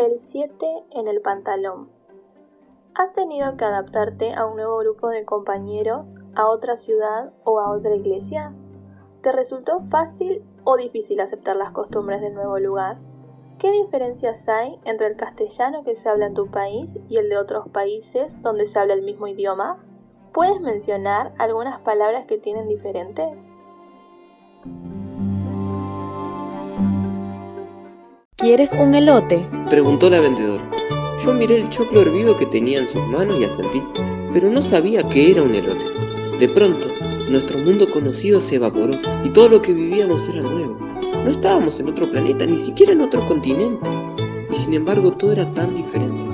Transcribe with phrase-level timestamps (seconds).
[0.00, 1.90] El 7 en el pantalón.
[2.94, 7.68] ¿Has tenido que adaptarte a un nuevo grupo de compañeros, a otra ciudad o a
[7.70, 8.54] otra iglesia?
[9.20, 12.96] ¿Te resultó fácil o difícil aceptar las costumbres del nuevo lugar?
[13.58, 17.36] ¿Qué diferencias hay entre el castellano que se habla en tu país y el de
[17.36, 19.84] otros países donde se habla el mismo idioma?
[20.32, 23.46] ¿Puedes mencionar algunas palabras que tienen diferentes?
[28.40, 29.46] ¿Quieres un elote?
[29.68, 30.64] Preguntó la vendedora.
[31.22, 33.82] Yo miré el choclo hervido que tenía en sus manos y asentí,
[34.32, 35.84] pero no sabía que era un elote.
[36.38, 36.88] De pronto,
[37.28, 38.94] nuestro mundo conocido se evaporó
[39.24, 40.78] y todo lo que vivíamos era nuevo.
[41.22, 43.90] No estábamos en otro planeta, ni siquiera en otro continente.
[44.50, 46.24] Y sin embargo todo era tan diferente.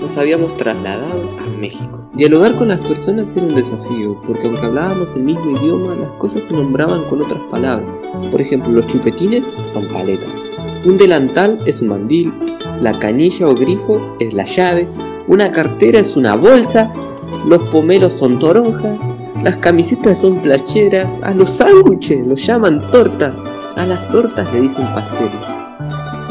[0.00, 2.10] Nos habíamos trasladado a México.
[2.14, 6.42] Dialogar con las personas era un desafío, porque aunque hablábamos el mismo idioma, las cosas
[6.42, 7.88] se nombraban con otras palabras.
[8.32, 10.40] Por ejemplo, los chupetines son paletas,
[10.86, 12.32] un delantal es un mandil,
[12.80, 14.88] la canilla o grifo es la llave,
[15.26, 16.92] una cartera es una bolsa,
[17.46, 18.98] los pomelos son toronjas,
[19.42, 23.34] las camisetas son playeras, a los sándwiches los llaman tortas,
[23.74, 25.34] a las tortas le dicen pasteles.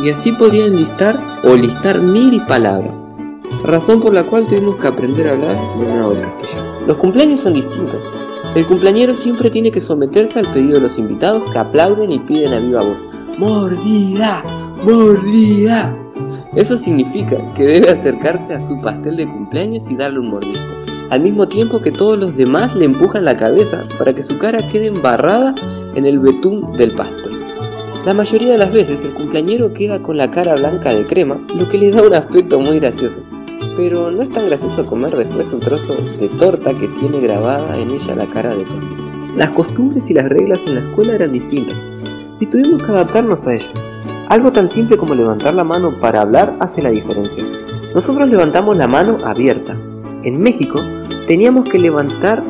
[0.02, 3.02] Y así podrían listar o listar mil palabras,
[3.64, 6.80] razón por la cual tuvimos que aprender a hablar de nuevo el castellano.
[6.88, 8.00] Los cumpleaños son distintos.
[8.56, 12.54] El cumpleañero siempre tiene que someterse al pedido de los invitados que aplauden y piden
[12.54, 13.04] a viva voz
[13.38, 14.44] mordida,
[14.86, 15.94] mordida.
[16.56, 20.64] Eso significa que debe acercarse a su pastel de cumpleaños y darle un mordisco,
[21.10, 24.66] al mismo tiempo que todos los demás le empujan la cabeza para que su cara
[24.72, 25.54] quede embarrada
[25.96, 27.34] en el betún del pastel.
[28.06, 31.68] La mayoría de las veces el cumpleañero queda con la cara blanca de crema, lo
[31.68, 33.22] que le da un aspecto muy gracioso.
[33.76, 37.92] Pero no es tan gracioso comer después un trozo de torta que tiene grabada en
[37.92, 39.36] ella la cara de pastel.
[39.36, 41.78] Las costumbres y las reglas en la escuela eran distintas,
[42.40, 43.68] y tuvimos que adaptarnos a ello.
[44.30, 47.44] Algo tan simple como levantar la mano para hablar hace la diferencia.
[47.94, 49.78] Nosotros levantamos la mano abierta.
[50.24, 50.82] En México
[51.28, 52.44] teníamos que levantar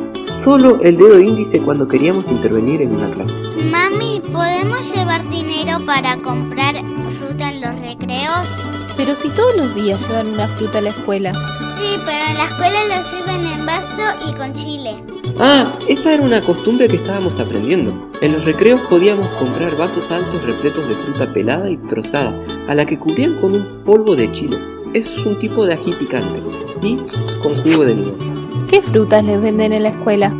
[0.44, 3.34] solo el dedo índice cuando queríamos intervenir en una clase.
[3.70, 6.76] Mami, ¿podemos llevar dinero para comprar
[7.18, 8.85] fruta en los recreos?
[8.96, 11.32] Pero si todos los días llevan una fruta a la escuela.
[11.78, 14.96] Sí, pero en la escuela lo sirven en vaso y con chile.
[15.38, 18.10] Ah, esa era una costumbre que estábamos aprendiendo.
[18.22, 22.86] En los recreos podíamos comprar vasos altos repletos de fruta pelada y trozada, a la
[22.86, 24.58] que cubrían con un polvo de chile.
[24.94, 26.42] Es un tipo de ají picante
[26.80, 26.96] y
[27.42, 28.66] con jugo de limón.
[28.68, 30.34] ¿Qué frutas les venden en la escuela?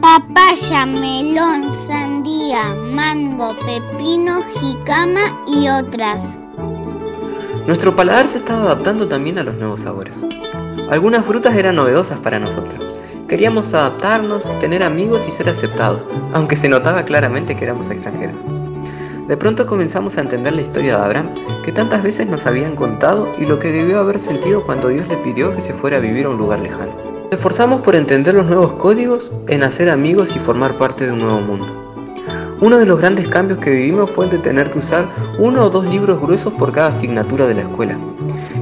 [0.00, 6.38] Papaya, melón, sandía, mango, pepino, jicama y otras.
[7.66, 10.12] Nuestro paladar se estaba adaptando también a los nuevos sabores.
[10.88, 12.74] Algunas frutas eran novedosas para nosotros.
[13.26, 18.36] Queríamos adaptarnos, tener amigos y ser aceptados, aunque se notaba claramente que éramos extranjeros.
[19.26, 21.34] De pronto comenzamos a entender la historia de Abraham,
[21.64, 25.16] que tantas veces nos habían contado y lo que debió haber sentido cuando Dios le
[25.16, 26.92] pidió que se fuera a vivir a un lugar lejano.
[27.24, 31.18] Nos esforzamos por entender los nuevos códigos, en hacer amigos y formar parte de un
[31.18, 31.85] nuevo mundo.
[32.60, 35.08] Uno de los grandes cambios que vivimos fue el de tener que usar
[35.38, 37.98] uno o dos libros gruesos por cada asignatura de la escuela.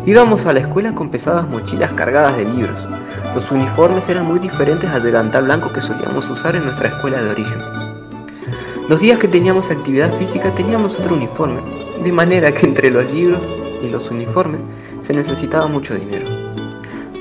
[0.04, 2.78] Íbamos a la escuela con pesadas mochilas cargadas de libros,
[3.34, 7.30] los uniformes eran muy diferentes al delantal blanco que solíamos usar en nuestra escuela de
[7.30, 7.58] origen.
[8.88, 11.60] Los días que teníamos actividad física teníamos otro uniforme,
[12.00, 13.40] de manera que entre los libros
[13.82, 14.60] y los uniformes
[15.00, 16.28] se necesitaba mucho dinero.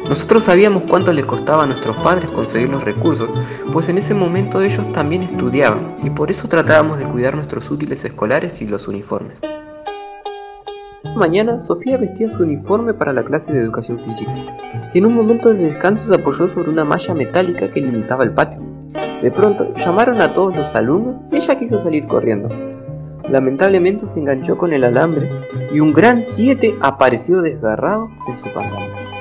[0.10, 3.30] Nosotros sabíamos cuánto les costaba a nuestros padres conseguir los recursos,
[3.72, 8.04] pues en ese momento ellos también estudiaban y por eso tratábamos de cuidar nuestros útiles
[8.04, 9.40] escolares y los uniformes.
[11.16, 14.34] Mañana, Sofía vestía su uniforme para la clase de educación física,
[14.94, 18.34] y en un momento de descanso se apoyó sobre una malla metálica que limitaba el
[18.34, 18.62] patio.
[19.22, 22.50] De pronto, llamaron a todos los alumnos y ella quiso salir corriendo.
[23.30, 25.30] Lamentablemente se enganchó con el alambre
[25.72, 29.13] y un gran 7 apareció desgarrado en su pantalón.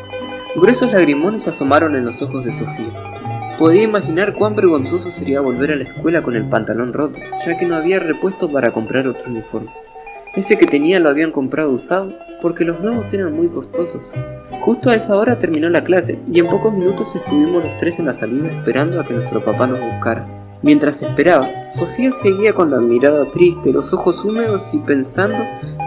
[0.55, 2.93] Gruesos lagrimones asomaron en los ojos de Sofía.
[3.59, 7.65] Podía imaginar cuán vergonzoso sería volver a la escuela con el pantalón roto, ya que
[7.65, 9.71] no había repuesto para comprar otro uniforme.
[10.37, 12.13] Ese que tenía lo habían comprado usado
[12.43, 14.03] porque los nuevos eran muy costosos.
[14.61, 18.07] Justo a esa hora terminó la clase y en pocos minutos estuvimos los tres en
[18.07, 20.27] la salida esperando a que nuestro papá nos buscara.
[20.61, 25.39] Mientras esperaba, Sofía seguía con la mirada triste, los ojos húmedos y pensando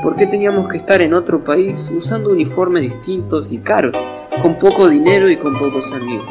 [0.01, 3.93] por qué teníamos que estar en otro país usando uniformes distintos y caros,
[4.41, 6.27] con poco dinero y con pocos amigos.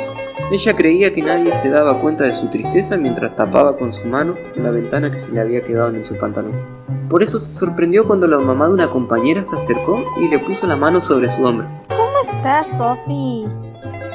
[0.50, 4.36] Ella creía que nadie se daba cuenta de su tristeza mientras tapaba con su mano
[4.56, 6.52] la ventana que se le había quedado en su pantalón.
[7.08, 10.66] Por eso se sorprendió cuando la mamá de una compañera se acercó y le puso
[10.66, 11.66] la mano sobre su hombro.
[11.88, 13.48] ¿Cómo estás, Sophie?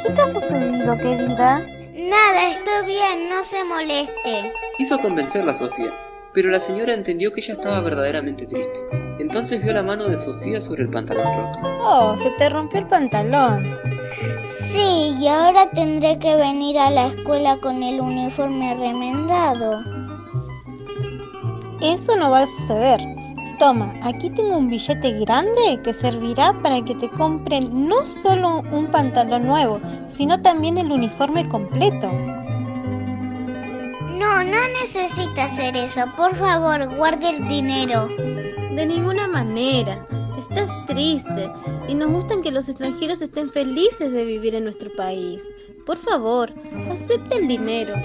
[0.05, 1.59] ¿Qué te ha sucedido, querida?
[1.95, 4.53] Nada, estoy bien, no se moleste.
[4.77, 5.93] Quiso convencerla a Sofía,
[6.33, 9.08] pero la señora entendió que ella estaba verdaderamente triste.
[9.19, 11.59] Entonces vio la mano de Sofía sobre el pantalón roto.
[11.81, 13.77] Oh, se te rompió el pantalón.
[14.47, 19.81] Sí, y ahora tendré que venir a la escuela con el uniforme remendado.
[21.81, 22.99] Eso no va a suceder.
[23.59, 28.89] Toma, aquí tengo un billete grande que servirá para que te compren no solo un
[28.89, 32.09] pantalón nuevo, sino también el uniforme completo.
[34.17, 36.05] No, no necesita hacer eso.
[36.15, 38.07] Por favor, guarde el dinero.
[38.75, 40.05] De ninguna manera.
[40.37, 41.51] Estás triste
[41.87, 45.43] y nos gustan que los extranjeros estén felices de vivir en nuestro país.
[45.85, 46.53] Por favor,
[46.91, 47.95] acepta el dinero.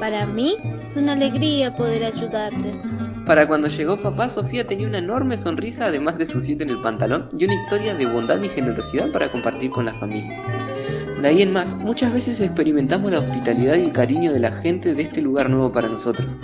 [0.00, 2.72] Para mí es una alegría poder ayudarte.
[3.26, 6.80] Para cuando llegó papá, Sofía tenía una enorme sonrisa además de su sitio en el
[6.80, 10.42] pantalón y una historia de bondad y generosidad para compartir con la familia.
[11.20, 14.94] De ahí en más, muchas veces experimentamos la hospitalidad y el cariño de la gente
[14.94, 16.36] de este lugar nuevo para nosotros.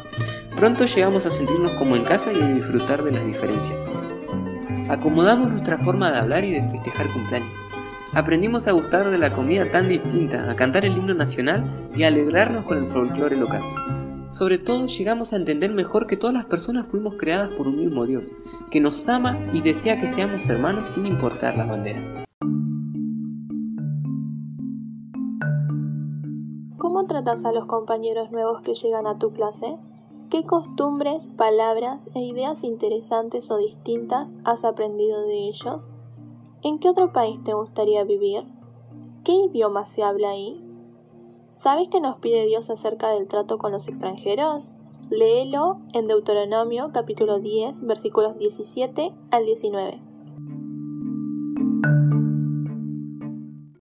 [0.60, 3.78] Pronto llegamos a sentirnos como en casa y a disfrutar de las diferencias.
[4.90, 7.56] Acomodamos nuestra forma de hablar y de festejar cumpleaños.
[8.12, 11.64] Aprendimos a gustar de la comida tan distinta, a cantar el himno nacional
[11.96, 13.62] y a alegrarnos con el folclore local.
[14.28, 18.04] Sobre todo llegamos a entender mejor que todas las personas fuimos creadas por un mismo
[18.04, 18.30] Dios,
[18.70, 22.26] que nos ama y desea que seamos hermanos sin importar la bandera.
[26.76, 29.78] ¿Cómo tratas a los compañeros nuevos que llegan a tu clase?
[30.30, 35.90] ¿Qué costumbres, palabras e ideas interesantes o distintas has aprendido de ellos?
[36.62, 38.44] ¿En qué otro país te gustaría vivir?
[39.24, 40.64] ¿Qué idioma se habla ahí?
[41.50, 44.74] ¿Sabes qué nos pide Dios acerca del trato con los extranjeros?
[45.10, 50.09] Léelo en Deuteronomio capítulo 10 versículos 17 al 19.